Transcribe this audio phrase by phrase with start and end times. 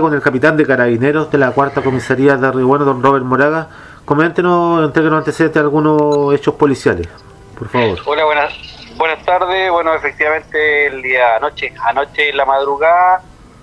[0.00, 3.68] con el capitán de carabineros de la cuarta comisaría de Río Bueno, don Robert Moraga.
[4.06, 7.06] Coméntenos, entréguenos antecedentes de algunos hechos policiales,
[7.58, 7.98] por favor.
[8.06, 8.54] Hola, buenas,
[8.96, 9.70] buenas tardes.
[9.70, 13.20] Bueno, efectivamente, el día anoche, anoche en la madrugada,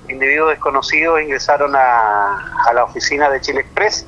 [0.08, 4.06] individuos desconocidos ingresaron a, la oficina de Chile Express,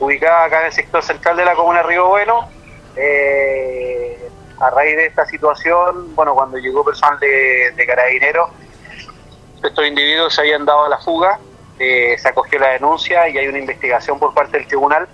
[0.00, 2.48] ubicada acá en el sector central de la comuna Río Bueno.
[2.96, 4.26] Eh,
[4.58, 8.48] a raíz de esta situación, bueno, cuando llegó personal de carabineros,
[9.62, 11.38] estos individuos se habían dado a la fuga
[11.78, 15.08] eh, se acogió la denuncia y hay una investigación por parte del tribunal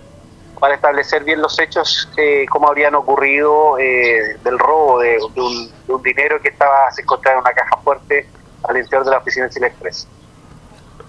[0.59, 6.39] para establecer bien los hechos, eh, cómo habrían ocurrido eh, del robo de, un, dinero
[6.41, 8.27] que estaba se encontraba en una caja fuerte
[8.63, 10.07] al interior de la oficina de Chile Express.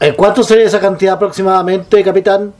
[0.00, 2.52] Eh, ¿Cuánto sería esa cantidad aproximadamente, capitán?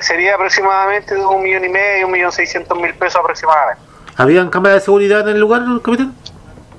[0.00, 3.82] sería aproximadamente de un millón y medio, un millón seiscientos mil pesos aproximadamente.
[4.16, 6.14] ¿Habían cámaras de seguridad en el lugar, capitán?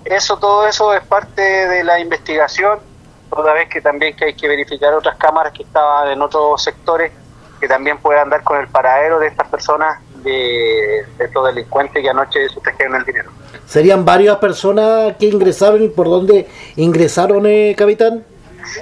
[0.03, 2.79] Eso, todo eso es parte de la investigación
[3.29, 7.11] toda vez que también que hay que verificar otras cámaras que estaban en otros sectores
[7.59, 12.47] que también puedan dar con el paradero de estas personas, de, estos delincuentes que anoche
[12.49, 13.31] sustrajeron el dinero.
[13.65, 18.23] ¿Serían varias personas que ingresaron y por dónde ingresaron, eh, capitán?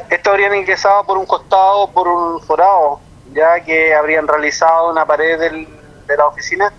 [0.10, 3.00] Estos habrían ingresado por un costado, por un forado,
[3.34, 5.68] ya que habrían realizado una pared del,
[6.08, 6.74] de la oficina,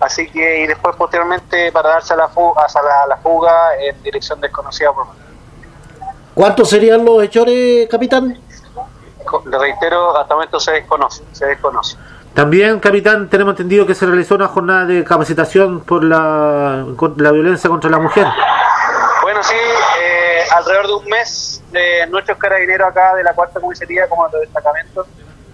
[0.00, 4.40] así que y después posteriormente para darse a la fuga, a la, fuga en dirección
[4.40, 5.06] desconocida por
[6.40, 8.34] ¿Cuántos serían los hechores, capitán?
[9.44, 11.98] Le reitero, hasta el momento se desconoce, se desconoce.
[12.32, 17.68] También, capitán, tenemos entendido que se realizó una jornada de capacitación por la, la violencia
[17.68, 18.26] contra la mujer.
[19.20, 24.08] Bueno, sí, eh, alrededor de un mes de nuestros carabineros acá de la cuarta comisaría
[24.08, 25.08] como de destacamentos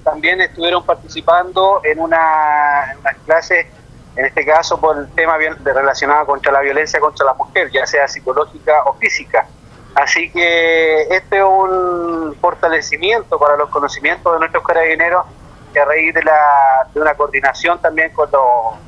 [0.04, 3.66] también estuvieron participando en una, en unas clases,
[4.14, 7.72] en este caso por el tema bien, de relacionado contra la violencia contra la mujer,
[7.72, 9.48] ya sea psicológica o física.
[9.96, 15.24] Así que este es un fortalecimiento para los conocimientos de nuestros carabineros
[15.72, 18.28] que a raíz de, la, de una coordinación también con,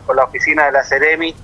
[0.06, 1.34] con la oficina de la CEREMI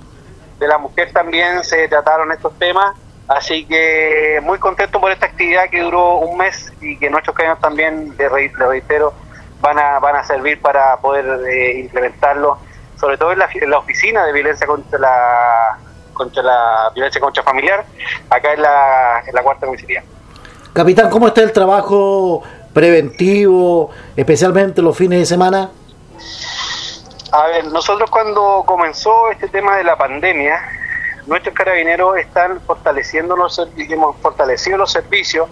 [0.58, 2.94] de la mujer también se trataron estos temas.
[3.26, 7.62] Así que muy contento por esta actividad que duró un mes y que nuestros carabineros
[7.62, 9.14] también, le reitero,
[9.62, 12.58] van a, van a servir para poder eh, implementarlo,
[13.00, 15.78] sobre todo en la, en la oficina de violencia contra la
[16.14, 17.84] contra la violencia contra familiar,
[18.30, 20.02] acá en la, en la cuarta comisaría.
[20.72, 22.42] Capitán, ¿cómo está el trabajo
[22.72, 25.70] preventivo, especialmente los fines de semana?
[27.32, 30.60] A ver, nosotros cuando comenzó este tema de la pandemia,
[31.26, 35.48] nuestros carabineros están fortaleciendo los hemos fortalecido los servicios,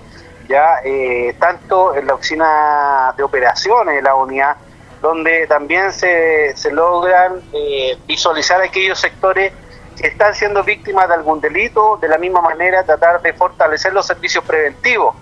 [0.49, 4.57] ya eh, tanto en la oficina de operaciones de la unidad,
[5.01, 9.53] donde también se, se logran eh, visualizar aquellos sectores
[10.01, 14.45] están siendo víctimas de algún delito, de la misma manera tratar de fortalecer los servicios
[14.45, 15.15] preventivos,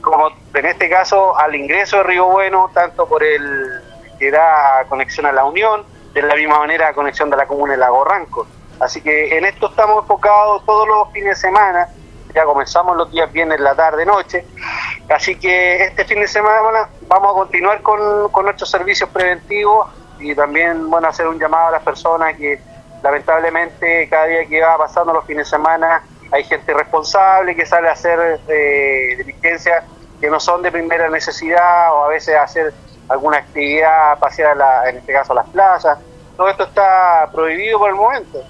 [0.00, 3.82] como en este caso al ingreso de Río Bueno, tanto por el
[4.18, 7.78] que da conexión a la Unión, de la misma manera conexión de la comuna de
[7.78, 8.46] Lago Ranco.
[8.80, 11.88] Así que en esto estamos enfocados todos los fines de semana,
[12.34, 14.44] ya comenzamos los días viernes, la tarde, noche,
[15.08, 19.88] así que este fin de semana vamos a continuar con, con nuestros servicios preventivos
[20.18, 22.60] y también bueno hacer un llamado a las personas que
[23.02, 26.02] lamentablemente cada día que va pasando los fines de semana
[26.32, 29.84] hay gente responsable que sale a hacer eh, diligencias
[30.20, 32.72] que no son de primera necesidad o a veces hacer
[33.08, 34.56] alguna actividad, pasear
[34.88, 35.98] en este caso a las plazas.
[36.36, 38.42] Todo esto está prohibido por el momento.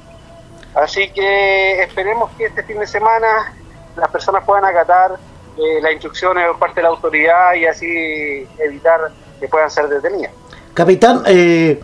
[0.75, 3.53] Así que esperemos que este fin de semana
[3.97, 5.13] las personas puedan acatar
[5.57, 9.01] eh, las instrucciones por parte de la autoridad y así evitar
[9.41, 10.33] que puedan ser detenidas.
[10.75, 11.81] Capitán, eh,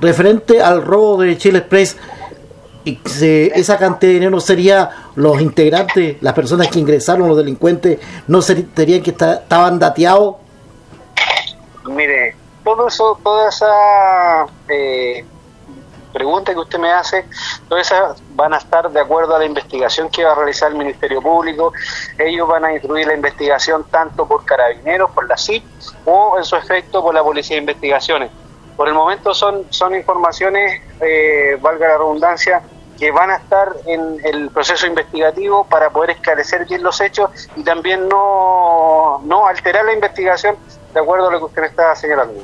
[0.00, 1.96] referente al robo de Chile Express,
[2.84, 7.98] esa cantidad de dinero sería los integrantes, las personas que ingresaron, los delincuentes,
[8.28, 10.36] no serían que estaban dateados.
[11.84, 15.24] Mire, todo eso, toda esa eh,
[16.12, 17.26] pregunta que usted me hace,
[17.68, 20.78] todas esas van a estar de acuerdo a la investigación que va a realizar el
[20.78, 21.72] Ministerio Público.
[22.18, 25.64] Ellos van a instruir la investigación tanto por carabineros, por la CIP
[26.04, 28.30] o en su efecto por la Policía de Investigaciones.
[28.76, 32.62] Por el momento son, son informaciones, eh, valga la redundancia,
[32.98, 37.62] que van a estar en el proceso investigativo para poder esclarecer bien los hechos y
[37.62, 40.56] también no, no alterar la investigación
[40.94, 42.42] de acuerdo a lo que usted me está señalando.